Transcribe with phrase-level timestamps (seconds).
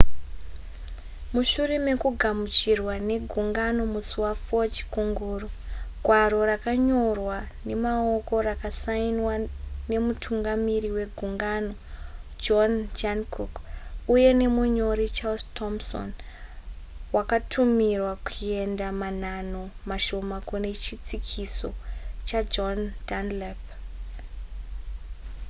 [1.33, 5.47] mushure mekugamuchirwa ne gungano musi wa4 chikunguru
[6.05, 9.33] gwaro rakanyorwa nemaoko rakasainiwa
[9.89, 11.73] nemutungamiri wegungano
[12.43, 13.53] john jancock
[14.13, 16.09] uye nemunyori charles thomson
[17.15, 21.69] wakatumiwa kuenda manhanho mashoma kune chitsikiso
[22.27, 23.61] chajohn dunlap